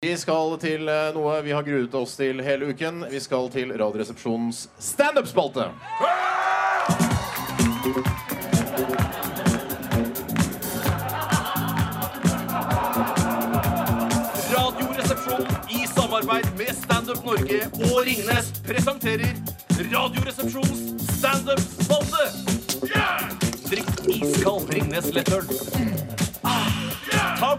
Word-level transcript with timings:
Vi 0.00 0.14
skal 0.16 0.54
til 0.56 0.88
eh, 0.88 1.10
noe 1.12 1.34
vi 1.44 1.50
har 1.52 1.60
gruet 1.60 1.92
oss 1.98 2.14
til 2.16 2.38
hele 2.40 2.70
uken. 2.72 3.02
Vi 3.12 3.18
skal 3.20 3.50
til 3.52 3.68
Radioresepsjonens 3.76 4.62
standup-spalte. 4.80 5.66
Radioresepsjonen 14.54 15.68
i 15.68 15.84
samarbeid 15.92 16.48
med 16.56 16.72
Standup 16.80 17.20
Norge 17.28 17.60
og 17.90 18.00
Ringnes 18.08 18.48
presenterer 18.64 19.36
Radioresepsjonens 19.92 21.12
standup-spalte. 21.18 22.24
Drikk 23.68 23.92
iskald 24.16 24.72
Ringnes 24.72 25.12
lettøl. 25.12 25.44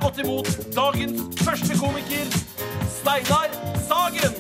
Ah, 0.02 0.08
godt 0.08 0.20
imot 0.24 0.48
dagens 0.74 1.42
første 1.46 1.76
komiker, 1.78 2.30
Steinar 2.90 3.52
Sagen. 3.86 4.34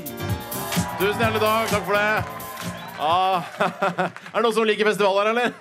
Tusen 0.98 1.20
hjertelig 1.22 1.42
takk. 1.44 1.68
Takk 1.70 1.84
for 1.86 1.94
det. 1.94 2.24
Ah, 2.98 3.44
er 4.32 4.40
det 4.40 4.42
noen 4.42 4.56
som 4.56 4.66
liker 4.66 4.88
festival 4.90 5.20
her, 5.20 5.28
eller? 5.30 5.52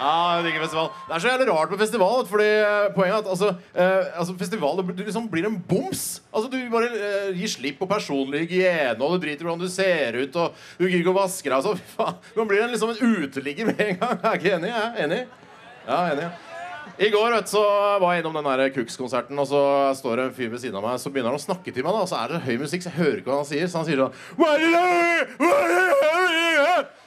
Ja, 0.00 0.16
jeg 0.40 0.48
liker 0.48 0.64
festival. 0.64 0.88
Det 1.06 1.14
er 1.14 1.22
så 1.22 1.30
jævlig 1.30 1.46
rart 1.52 1.70
med 1.70 1.82
festival. 1.84 2.24
Fordi 2.32 2.48
eh, 2.56 2.88
poenget 2.96 3.14
er 3.14 3.20
at 3.20 3.30
altså, 3.36 3.52
eh, 3.70 4.08
altså 4.18 4.34
Festival 4.40 4.82
liksom 4.98 5.28
blir 5.30 5.46
en 5.46 5.60
boms. 5.68 6.02
Altså 6.34 6.50
Du 6.50 6.56
bare 6.72 6.88
eh, 6.90 7.28
gir 7.38 7.52
slipp 7.52 7.78
på 7.84 7.88
personlig 7.92 8.48
hygiene, 8.48 8.96
og 8.98 9.14
du 9.14 9.28
driter 9.28 9.46
i 9.46 9.50
hvordan 9.50 9.62
du 9.62 9.70
ser 9.70 10.18
ut, 10.18 10.40
og 10.42 10.58
du 10.80 10.88
gidder 10.88 11.04
ikke 11.04 11.14
å 11.14 11.20
vaske 11.20 11.46
deg. 11.46 11.60
Altså, 11.60 11.94
faen. 11.94 12.18
Nå 12.34 12.48
blir 12.50 12.66
en, 12.66 12.74
liksom 12.74 12.96
en 12.96 13.22
uteligger 13.22 13.70
med 13.70 13.86
en 13.86 14.02
gang. 14.02 14.18
Jeg 14.18 14.32
er 14.32 14.42
ikke 14.42 14.58
enig. 14.58 14.74
Jeg 14.74 14.90
er 14.90 15.06
enig. 15.06 15.22
Ja, 15.84 16.02
enig. 16.16 16.32
I 16.98 17.10
går 17.10 17.32
vet, 17.34 17.48
så 17.50 17.62
var 18.02 18.12
jeg 18.14 18.22
innom 18.22 18.36
den 18.38 18.46
der 18.46 18.72
Kux-konserten, 18.74 19.38
og 19.40 19.46
så 19.50 19.62
står 19.98 20.16
det 20.16 20.24
en 20.28 20.36
fyr 20.36 20.50
ved 20.52 20.60
siden 20.62 20.78
av 20.78 20.84
meg. 20.86 21.00
Så 21.02 21.10
begynner 21.10 21.32
han 21.32 21.40
å 21.40 21.46
snakke 21.46 21.72
til 21.74 21.84
meg, 21.86 21.92
da, 21.96 22.04
og 22.04 22.10
så 22.10 22.20
er 22.20 22.26
det 22.34 22.44
høy 22.46 22.56
musikk, 22.62 22.84
så 22.84 22.90
jeg 22.92 23.00
hører 23.00 23.18
ikke 23.22 23.32
hva 23.32 23.40
han 23.40 23.50
sier. 23.50 23.66
Så 23.70 23.80
han 23.80 23.88
sier 23.88 23.98
sånn 24.04 24.14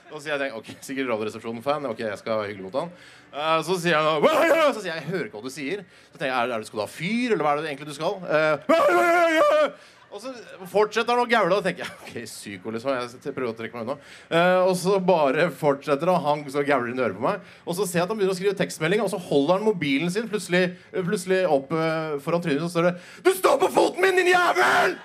Og 0.08 0.22
så 0.24 0.32
jeg 0.32 0.54
ok, 0.56 0.70
sikkert 0.86 1.10
Radioresepsjonen-fan. 1.12 1.90
Ok, 1.90 2.00
jeg 2.06 2.20
skal 2.22 2.46
hyggelig 2.48 2.70
mot 2.70 2.80
han. 2.80 2.94
Uh, 3.34 3.60
så 3.66 3.76
sier 3.82 4.00
han 4.00 4.24
"What? 4.24 4.40
Så 4.76 4.82
sier 4.82 4.94
jeg 4.94 5.02
jeg 5.02 5.10
hører 5.12 5.28
ikke 5.28 5.42
hva 5.42 5.44
du 5.44 5.54
sier. 5.54 5.84
Så 6.14 6.16
tenker 6.16 6.32
jeg, 6.32 6.38
er, 6.38 6.54
er 6.56 6.64
det, 6.64 6.68
Skal 6.70 6.80
du 6.80 6.86
ha 6.86 6.88
fyr, 6.92 7.36
eller 7.36 7.44
hva 7.44 7.54
er 7.54 7.62
det 7.62 7.70
egentlig 7.74 7.92
du 7.92 7.98
skal? 7.98 8.18
Eh, 8.24 8.58
"What 8.72 8.90
is 8.96 9.44
it?" 9.44 9.94
og 10.08 10.22
så 10.24 10.32
fortsetter 10.72 11.12
han 11.12 11.20
å 11.20 11.30
gaule, 11.30 11.58
og 11.58 11.66
tenker 11.66 11.84
jeg 11.84 11.92
ok, 11.92 12.14
psyko, 12.26 12.72
liksom. 12.72 12.94
Jeg 12.96 13.34
prøver 13.36 13.52
å 13.52 13.58
trekke 13.58 13.76
meg 13.76 13.84
unna. 13.84 13.98
Uh, 14.32 14.70
og 14.70 14.72
så 14.80 14.96
bare 15.04 15.50
fortsetter 15.52 16.08
han, 16.08 16.24
han 16.24 16.46
så 16.50 16.64
gauler 16.66 16.94
inn 16.94 17.02
i 17.02 17.04
øret 17.04 17.20
på 17.20 17.26
meg. 17.26 17.44
Og 17.68 17.76
så 17.76 17.86
ser 17.86 18.00
jeg 18.00 18.06
at 18.08 18.14
han 18.14 18.18
begynner 18.18 18.34
å 18.34 18.40
skrive 18.40 18.56
tekstmelding, 18.58 19.04
og 19.04 19.12
så 19.12 19.20
holder 19.20 19.60
han 19.60 19.68
mobilen 19.68 20.10
sin 20.10 20.32
plutselig, 20.32 20.78
plutselig 20.96 21.44
opp 21.52 21.76
foran 22.24 22.42
trynet, 22.42 22.64
så 22.64 22.72
står 22.72 22.88
det 22.88 22.96
Du 23.28 23.34
står 23.36 23.60
på 23.66 23.70
foten 23.76 24.08
min, 24.08 24.16
din 24.18 24.32
jævel! 24.32 24.96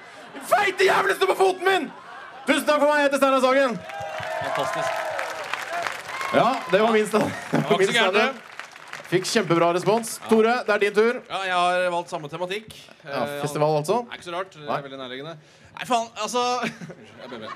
Feite 0.49 0.87
jævel, 0.87 1.11
du 1.11 1.19
står 1.19 1.35
på 1.35 1.41
foten 1.43 1.67
min! 1.67 1.91
Tusen 2.47 2.65
takk 2.67 2.81
for 2.81 2.89
meg, 2.89 3.03
jeg 3.03 3.11
heter 3.11 3.21
Steinar 3.21 3.43
Sagen. 3.43 3.77
Fantastisk. 4.53 4.89
Ja, 6.33 6.49
det 6.73 6.81
var 6.81 6.93
min 6.93 7.07
standup. 7.07 8.41
Fikk 9.13 9.27
kjempebra 9.29 9.67
respons. 9.77 10.15
Tore, 10.31 10.55
det 10.65 10.73
er 10.73 10.81
din 10.87 10.95
tur. 10.97 11.19
Ja, 11.29 11.41
jeg 11.45 11.53
har 11.57 11.83
valgt 11.93 12.13
samme 12.13 12.31
tematikk. 12.33 12.73
Ja, 13.05 13.25
Eh, 13.27 13.41
festival, 13.43 13.75
altså. 13.77 13.99
Det 14.07 14.13
er 14.15 14.21
ikke 14.21 14.29
så 14.31 14.33
rart. 14.39 14.55
Det 14.57 14.65
er 14.65 14.85
veldig 14.87 15.01
nærliggende. 15.03 15.35
Nei, 15.73 15.85
faen, 15.89 16.09
altså 16.17 16.41
Jeg. 16.65 17.51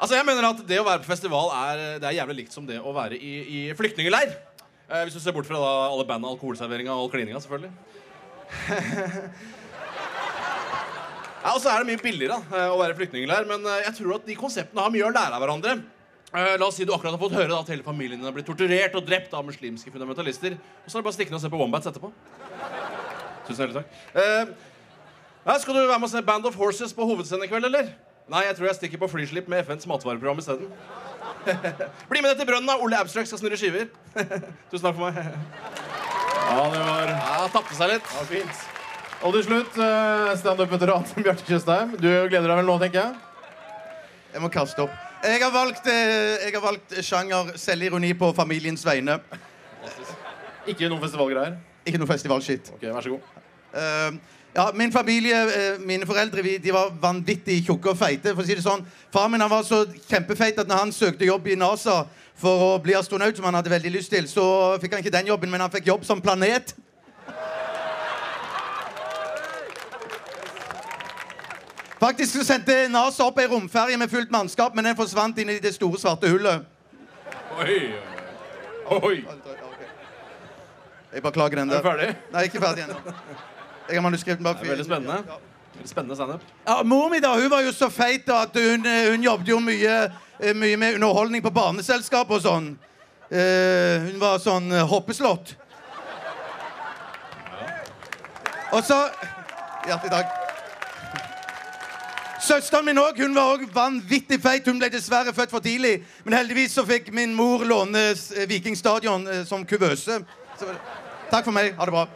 Altså, 0.00 0.14
jeg 0.16 0.24
mener 0.28 0.48
at 0.48 0.62
det 0.68 0.80
å 0.80 0.84
være 0.86 1.00
på 1.04 1.08
festival 1.10 1.52
er, 1.56 1.82
det 2.00 2.08
er 2.08 2.16
jævlig 2.20 2.36
likt 2.42 2.56
som 2.56 2.64
det 2.68 2.78
å 2.80 2.92
være 2.96 3.16
i, 3.16 3.34
i 3.44 3.60
flyktningleir. 3.76 4.32
Eh, 4.88 5.04
hvis 5.04 5.16
du 5.16 5.20
ser 5.20 5.36
bort 5.36 5.48
fra 5.48 5.60
da, 5.60 5.74
alle 5.90 6.04
bandene, 6.08 6.32
alkoholserveringa 6.36 6.96
og 6.96 7.12
klininga, 7.12 7.40
selvfølgelig. 7.44 7.72
ja, 11.46 11.52
og 11.54 11.60
så 11.62 11.70
er 11.72 11.82
det 11.84 11.88
mye 11.92 12.02
billigere 12.02 12.36
da, 12.36 12.58
eh, 12.58 12.72
å 12.74 12.78
være 12.80 12.96
flyktningleir, 12.98 13.46
men 13.48 13.64
eh, 13.70 13.84
jeg 13.86 13.94
tror 14.00 14.16
at 14.18 14.26
de 14.26 14.34
konseptene 14.38 14.82
har 14.82 14.90
mye 14.94 15.06
å 15.06 15.12
lære 15.14 15.36
av 15.38 15.42
hverandre. 15.44 15.76
Eh, 16.34 16.56
La 16.58 16.66
oss 16.66 16.76
si 16.76 16.84
du 16.84 16.90
akkurat 16.92 17.14
har 17.14 17.22
fått 17.22 17.36
høre 17.38 17.52
da, 17.52 17.60
at 17.62 17.70
hele 17.70 17.86
familien 17.86 18.18
din 18.18 18.26
har 18.26 18.34
blitt 18.34 18.48
torturert 18.50 18.96
og 18.98 19.06
drept 19.06 19.34
av 19.38 19.46
muslimske 19.46 19.92
fundamentalister. 19.94 20.56
Og 20.58 20.90
så 20.90 20.98
er 20.98 21.00
det 21.00 21.06
bare 21.06 21.14
å 21.14 21.18
stikke 21.20 21.30
ned 21.32 21.38
og 21.38 21.44
se 21.46 21.52
på 21.54 21.60
Wombats 21.62 21.86
etterpå. 21.92 22.10
Tusen 23.46 23.62
hjertelig 23.62 23.78
takk. 23.78 23.88
Eh, 24.18 25.58
skal 25.62 25.76
du 25.78 25.80
være 25.86 26.00
med 26.02 26.08
og 26.10 26.12
se 26.12 26.24
Band 26.26 26.50
of 26.50 26.58
Horses 26.58 26.92
på 26.96 27.06
hovedscenen 27.06 27.46
i 27.46 27.50
kveld, 27.52 27.70
eller? 27.70 27.92
Nei, 28.26 28.42
jeg 28.48 28.56
tror 28.58 28.66
jeg 28.66 28.78
stikker 28.80 28.98
på 29.04 29.08
flyslipp 29.12 29.46
med 29.48 29.62
FNs 29.68 29.86
matvareprogram 29.86 30.40
isteden. 30.42 30.72
Bli 32.10 32.22
med 32.22 32.32
ned 32.32 32.40
til 32.40 32.48
brønnen, 32.48 32.66
da. 32.66 32.74
Ole 32.82 32.98
Abstract 32.98 33.30
skal 33.30 33.38
snurre 33.38 33.58
skiver. 33.60 33.86
Tusen 34.72 34.82
takk 34.82 34.96
for 34.98 35.06
meg. 35.06 35.20
Ja, 36.46 36.64
det 36.74 36.80
var 36.82 37.12
Ja, 37.12 37.44
Tapte 37.54 37.78
seg 37.78 37.94
litt. 37.94 38.10
Ja, 38.16 38.26
fint. 38.26 38.66
Og 39.24 39.32
til 39.32 39.44
slutt, 39.46 39.78
uh, 39.80 40.34
standup-veteran 40.36 41.06
Bjarte 41.24 41.46
Tjøstheim. 41.46 41.96
Du 41.96 42.08
gleder 42.08 42.50
deg 42.50 42.58
vel 42.60 42.68
nå, 42.68 42.76
tenker 42.82 43.00
jeg? 43.00 43.14
Jeg 44.34 44.44
må 44.44 44.50
kaste 44.52 44.84
opp. 44.84 44.92
Jeg 45.24 45.40
har 45.40 45.50
valgt, 45.50 45.86
eh, 45.88 46.44
jeg 46.44 46.52
har 46.52 46.62
valgt 46.62 46.92
sjanger 47.02 47.54
selvironi 47.58 48.12
på 48.14 48.28
familiens 48.36 48.84
vegne. 48.84 49.16
Ikke 50.68 50.90
noen 50.90 51.00
festivalgreier? 51.00 51.56
Ikke 51.88 51.98
noe 51.98 52.10
festivalskitt. 52.10 52.68
Ok, 52.74 52.84
vær 52.84 53.06
så 53.06 53.14
god. 53.14 53.40
Eh, 53.80 54.18
ja, 54.56 54.70
min 54.74 54.92
familie, 54.92 55.34
eh, 55.34 55.80
mine 55.80 56.06
foreldre, 56.06 56.42
vi, 56.42 56.58
de 56.58 56.72
var 56.72 56.92
vanvittig 57.00 57.62
tjukke 57.64 57.90
og 57.90 57.96
feite. 57.96 58.34
For 58.34 58.42
å 58.42 58.46
si 58.46 58.54
det 58.54 58.64
sånn. 58.64 58.84
Far 59.12 59.28
min 59.28 59.40
han 59.40 59.50
var 59.50 59.64
så 59.64 59.86
kjempefeit 60.06 60.58
at 60.58 60.68
når 60.68 60.84
han 60.84 60.92
søkte 60.92 61.26
jobb 61.26 61.48
i 61.48 61.56
NASA 61.56 62.04
for 62.36 62.76
å 62.76 62.82
bli 62.82 62.94
astronaut, 62.94 63.36
som 63.36 63.48
han 63.48 63.54
hadde 63.54 63.72
veldig 63.72 63.92
lyst 63.96 64.12
til, 64.12 64.28
så 64.28 64.78
fikk 64.80 64.92
han 64.92 65.02
ikke 65.02 65.16
den 65.16 65.32
jobben, 65.32 65.50
men 65.50 65.60
han 65.60 65.72
fikk 65.72 65.86
jobb 65.86 66.04
som 66.04 66.20
planet. 66.20 66.74
Faktisk 72.06 72.32
så 72.38 72.44
sendte 72.44 72.74
NASA 72.86 73.24
opp 73.26 73.38
ei 73.42 73.48
romferje 73.50 73.96
med 73.98 74.10
fullt 74.10 74.30
mannskap, 74.30 74.74
men 74.78 74.86
den 74.86 74.94
forsvant 74.94 75.38
inn 75.42 75.48
i 75.50 75.56
det 75.58 75.72
store 75.74 75.98
svarte 75.98 76.28
hullet. 76.30 76.62
Oi, 77.58 77.78
oi. 78.94 79.16
Jeg 81.12 81.22
beklager 81.24 81.58
den 81.58 81.72
der. 81.72 81.80
Er 81.80 81.82
du 81.82 81.88
ferdig? 81.88 82.12
Nei, 82.30 82.44
ikke 82.46 82.62
ferdig 82.62 82.84
ennå. 82.84 83.16
Jeg 83.88 83.98
har 83.98 84.06
manuskripten 84.06 84.46
bak 84.46 84.60
Det 84.60 84.68
er 84.68 84.76
veldig 84.76 84.86
spennende. 84.86 85.18
Veldig 85.74 85.90
Spennende 85.90 86.20
standup. 86.20 86.46
Ja, 86.68 86.78
mor 86.82 87.10
mi 87.10 87.18
da, 87.26 87.34
hun 87.40 87.50
var 87.50 87.66
jo 87.66 87.74
så 87.74 87.90
feit 87.90 88.22
da, 88.30 88.44
at 88.46 88.54
hun, 88.54 88.86
eh, 88.86 89.10
hun 89.10 89.26
jobbet 89.26 89.50
jo 89.50 89.58
mye, 89.66 89.98
eh, 90.38 90.54
mye 90.54 90.76
med 90.76 90.94
underholdning 91.00 91.42
på 91.42 91.50
barneselskap 91.50 92.30
og 92.30 92.42
sånn. 92.46 92.76
Uh, 93.26 94.06
hun 94.06 94.20
var 94.22 94.38
sånn 94.38 94.70
hoppeslott. 94.86 95.56
Ja. 97.50 97.70
Og 98.78 98.84
så 98.86 99.02
Hjertelig 99.86 100.10
takk. 100.10 100.45
Søsteren 102.46 102.86
min 102.86 102.98
òg. 103.02 103.18
Hun 103.18 103.34
var 103.34 103.56
også 103.56 103.66
vanvittig 103.74 104.38
feit. 104.42 104.66
Hun 104.70 104.78
ble 104.78 104.90
dessverre 104.92 105.34
født 105.34 105.50
for 105.50 105.64
tidlig. 105.64 105.98
Men 106.24 106.38
heldigvis 106.38 106.76
så 106.78 106.86
fikk 106.86 107.10
min 107.14 107.34
mor 107.34 107.64
låne 107.66 108.12
vikingstadion 108.14 108.48
Viking 108.52 108.76
Stadion 108.78 109.26
eh, 109.26 109.44
som 109.48 109.66
kuvøse. 109.66 110.20
Så, 110.58 110.74
takk 111.30 111.48
for 111.48 111.54
meg. 111.56 111.74
Ha 111.74 111.88
det 111.88 111.96
bra. 111.96 112.06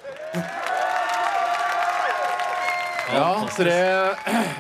Ja, 3.10 3.30
tre 3.50 3.74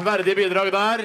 verdige 0.02 0.34
bidrag 0.40 0.72
der. 0.74 1.04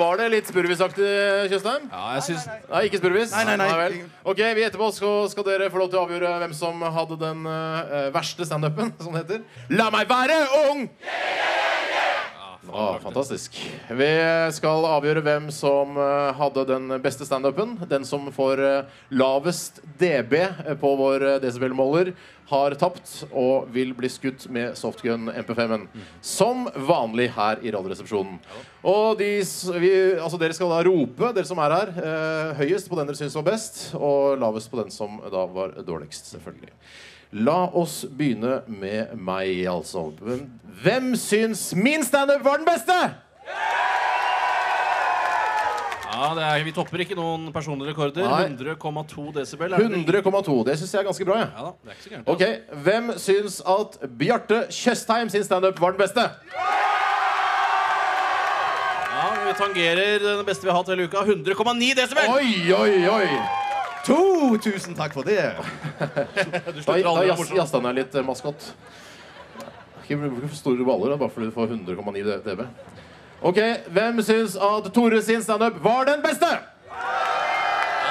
Var 0.00 0.16
det 0.16 0.30
litt 0.32 0.48
spurvisaktig, 0.48 1.10
Tjøstheim? 1.52 1.84
Ja, 1.92 2.06
jeg 2.16 2.24
synes 2.30 2.46
Nei, 2.70 2.82
ikke 2.88 3.02
spurvis? 3.02 3.34
Nei, 3.36 3.44
nei, 3.50 3.56
nei. 3.60 3.68
vel. 3.82 3.98
Ok, 4.24 4.40
vi 4.56 4.64
Etterpå 4.64 4.88
skal, 4.96 5.28
skal 5.32 5.48
dere 5.50 5.68
få 5.72 5.82
lov 5.82 5.92
til 5.92 6.00
å 6.00 6.06
avgjøre 6.06 6.32
hvem 6.40 6.56
som 6.56 6.80
hadde 6.96 7.20
den 7.20 7.44
uh, 7.44 8.08
verste 8.16 8.48
standupen, 8.48 8.94
som 9.02 9.12
det 9.12 9.26
heter. 9.26 9.44
La 9.76 9.90
meg 9.92 10.08
være 10.08 10.40
ung! 10.70 10.86
Å, 12.66 12.86
fantastisk. 13.02 13.56
Vi 13.98 14.08
skal 14.56 14.86
avgjøre 14.88 15.22
hvem 15.24 15.50
som 15.54 15.96
eh, 16.00 16.30
hadde 16.38 16.64
den 16.68 16.96
beste 17.04 17.26
standupen. 17.28 17.76
Den 17.90 18.06
som 18.08 18.26
får 18.34 18.62
eh, 18.62 18.96
lavest 19.14 19.80
DB 20.00 20.34
på 20.80 20.94
vår 20.98 21.26
eh, 21.26 21.38
desibelmåler, 21.44 22.14
har 22.46 22.76
tapt 22.78 23.24
og 23.34 23.66
vil 23.74 23.90
bli 23.98 24.06
skutt 24.10 24.44
med 24.54 24.76
softgun 24.78 25.30
MP5-en. 25.32 25.88
Som 26.22 26.68
vanlig 26.88 27.32
her 27.34 27.62
i 27.62 27.72
Radioresepsjonen. 27.74 28.38
Og 28.86 29.18
de, 29.18 29.30
vi, 29.82 29.92
altså 30.14 30.38
dere 30.38 30.54
skal 30.54 30.70
da 30.70 30.84
rope, 30.86 31.32
dere 31.34 31.48
som 31.48 31.58
er 31.62 31.74
her, 31.74 31.92
eh, 32.02 32.62
høyest 32.62 32.90
på 32.90 32.98
den 32.98 33.10
dere 33.10 33.18
syns 33.18 33.34
var 33.40 33.48
best, 33.50 33.82
og 33.98 34.38
lavest 34.42 34.70
på 34.70 34.78
den 34.78 34.94
som 34.94 35.18
da 35.32 35.42
var 35.50 35.74
dårligst, 35.86 36.30
selvfølgelig. 36.36 36.74
La 37.32 37.64
oss 37.74 38.04
begynne 38.08 38.62
med 38.68 39.16
meg, 39.18 39.64
altså. 39.66 40.12
Hvem- 40.82 41.16
syns 41.16 41.74
min 41.74 42.02
standup 42.04 42.44
var 42.44 42.56
den 42.58 42.66
beste? 42.66 42.92
Ja, 46.16 46.30
det 46.34 46.42
er, 46.44 46.64
Vi 46.64 46.72
topper 46.72 47.02
ikke 47.04 47.16
noen 47.18 47.50
personlige 47.52 47.90
rekorder. 47.92 48.24
100,2 48.24 49.32
desibel. 49.34 49.72
er 49.74 49.78
det 49.78 49.90
100,2. 50.06 50.64
Det 50.64 50.78
syns 50.78 50.92
jeg 50.94 51.00
er 51.00 51.04
ganske 51.10 51.24
bra. 51.28 51.36
Ja. 51.36 51.48
Ja 51.56 51.62
da, 51.66 51.72
det 51.84 51.90
er 51.90 51.94
ikke 51.96 52.04
så 52.04 52.10
gærent. 52.10 52.28
Ok, 52.28 52.42
Hvem 52.86 53.12
syns 53.18 53.60
at 53.66 53.98
Bjarte 54.18 54.62
Tjøstheim 54.70 55.28
sin 55.28 55.44
standup 55.44 55.78
var 55.80 55.90
den 55.92 55.98
beste? 56.00 56.20
Ja, 59.12 59.26
Vi 59.46 59.52
tangerer 59.60 60.18
den 60.24 60.44
beste 60.46 60.64
vi 60.64 60.70
har 60.72 60.78
hatt 60.80 60.88
hele 60.88 61.04
uka. 61.04 61.18
100,9 61.26 61.94
desibel! 62.00 62.28
Oi, 62.28 62.72
oi, 62.72 63.08
oi! 63.08 63.65
To! 64.06 64.56
Tusen 64.62 64.94
takk 64.94 65.12
for 65.16 65.26
det. 65.26 65.40
Du 66.76 66.80
Da, 66.80 66.96
da 67.02 67.24
jazz- 67.26 67.52
jazza 67.56 67.80
han 67.82 67.94
litt, 67.96 68.14
eh, 68.14 68.22
maskot. 68.26 68.70
Ikke 70.04 70.18
bruk 70.22 70.44
for 70.48 70.56
store 70.58 70.84
baller 70.86 71.14
da, 71.14 71.16
bare 71.18 71.32
fordi 71.34 71.48
du 71.50 71.54
får 71.56 71.72
100,9 71.74 72.42
dB. 72.46 72.66
Ok, 73.42 73.58
Hvem 73.92 74.20
syns 74.24 74.54
at 74.56 74.86
Tore 74.94 75.18
sin 75.22 75.42
standup 75.42 75.80
var 75.84 76.06
den 76.08 76.22
beste? 76.24 76.46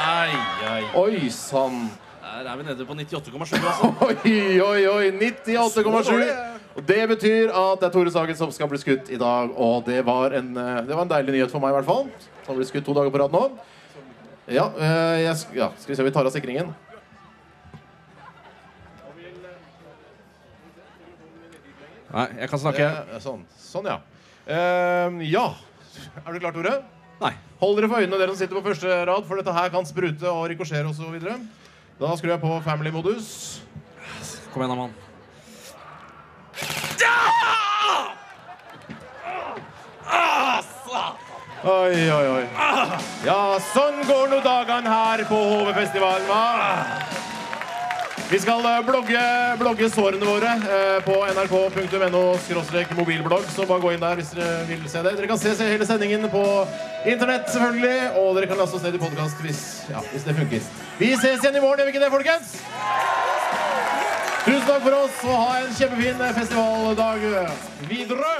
Ai, 0.06 0.34
ai. 0.70 0.82
Oi 1.00 1.30
sann. 1.34 1.88
Der 2.22 2.52
er 2.52 2.58
vi 2.60 2.64
nede 2.68 2.86
på 2.86 2.94
98,7. 2.94 3.56
Altså. 3.56 3.94
Oi, 4.10 4.60
oi, 4.60 4.82
oi. 4.92 5.06
98,7. 5.12 6.26
Og 6.76 6.84
Det 6.88 7.00
betyr 7.08 7.54
at 7.56 7.80
det 7.80 7.88
er 7.88 7.94
Tore 7.96 8.12
Sagen 8.12 8.36
som 8.36 8.52
skal 8.52 8.68
bli 8.68 8.78
skutt 8.82 9.08
i 9.10 9.18
dag. 9.18 9.54
Og 9.56 9.86
det 9.88 10.02
var 10.06 10.36
en, 10.36 10.52
eh, 10.58 10.82
det 10.86 10.92
var 10.98 11.06
en 11.08 11.14
deilig 11.14 11.38
nyhet 11.38 11.52
for 11.56 11.64
meg, 11.64 11.72
i 11.72 11.78
hvert 11.80 11.88
fall. 11.88 12.10
Han 12.50 12.60
blir 12.60 12.68
skutt 12.68 12.86
to 12.86 12.94
dager 12.98 13.10
på 13.16 13.24
rad 13.24 13.32
nå. 13.34 13.46
Ja, 14.46 14.66
eh, 14.78 15.22
jeg, 15.24 15.38
ja, 15.58 15.72
skal 15.80 15.90
vi 15.90 15.96
se, 15.96 16.04
om 16.04 16.06
vi 16.06 16.14
tar 16.14 16.28
av 16.28 16.34
sikringen. 16.34 16.68
Nei, 22.16 22.28
jeg 22.40 22.52
kan 22.52 22.62
snakke. 22.62 22.86
Eh, 22.86 23.16
sånn, 23.24 23.42
sånn, 23.60 23.90
ja. 23.90 23.98
Eh, 24.46 25.24
ja. 25.32 25.48
Er 26.22 26.36
du 26.36 26.40
klar, 26.44 26.54
Tore? 26.54 26.76
Nei. 27.24 27.34
Hold 27.64 27.80
dere 27.80 27.90
for 27.90 28.04
øynene, 28.04 28.20
dere 28.22 28.36
som 28.36 28.40
sitter 28.44 28.60
på 28.60 28.68
første 28.70 29.00
rad, 29.10 29.26
for 29.26 29.42
dette 29.42 29.56
her 29.56 29.72
kan 29.74 29.88
sprute 29.88 30.30
og 30.30 30.46
rikosjere 30.52 30.92
osv. 30.92 31.18
Da 31.98 32.14
skrur 32.20 32.36
jeg 32.36 32.44
på 32.44 32.60
family-modus. 32.68 33.34
Kom 34.54 34.62
igjen, 34.62 34.78
mann. 34.78 34.96
Oi, 41.66 42.12
oi, 42.14 42.26
oi. 42.30 42.42
Ja, 43.26 43.58
sånn 43.72 44.04
går 44.06 44.28
nå 44.30 44.38
dagene 44.46 44.86
her 44.86 45.24
på 45.26 45.38
HV-festivalen, 45.50 46.28
hva? 46.30 47.16
Vi 48.30 48.38
skal 48.42 48.62
eh, 48.70 48.82
blogge, 48.86 49.22
blogge 49.58 49.88
sårene 49.90 50.28
våre 50.30 50.52
eh, 50.62 51.00
på 51.06 51.16
nrk.no 51.26 52.22
mobilblogg. 53.00 53.48
Så 53.50 53.66
bare 53.66 53.82
gå 53.82 53.94
inn 53.96 54.04
der 54.04 54.20
hvis 54.20 54.30
dere 54.36 54.60
vil 54.70 54.84
se 54.90 55.02
det. 55.08 55.14
Dere 55.18 55.30
kan 55.32 55.42
se, 55.42 55.56
se 55.58 55.70
hele 55.72 55.88
sendingen 55.90 56.28
på 56.30 56.44
internett, 57.10 57.50
selvfølgelig. 57.54 58.12
Og 58.22 58.38
dere 58.38 58.50
kan 58.52 58.62
laste 58.62 58.78
oss 58.78 58.86
ned 58.86 58.98
i 58.98 59.02
podkast 59.02 59.42
hvis, 59.46 59.64
ja, 59.90 60.04
hvis 60.12 60.28
det 60.28 60.36
funker. 60.38 60.68
Vi 61.00 61.10
ses 61.18 61.40
igjen 61.40 61.58
i 61.58 61.64
morgen, 61.64 61.82
gjør 61.82 61.90
vi 61.90 61.96
ikke 61.96 62.04
det, 62.06 62.12
folkens? 62.14 62.54
Tusen 64.46 64.70
takk 64.70 64.86
for 64.86 65.00
oss, 65.00 65.18
og 65.26 65.42
ha 65.48 65.58
en 65.64 65.74
kjempefin 65.82 66.22
festivaldag 66.38 67.26
videre. 67.90 68.36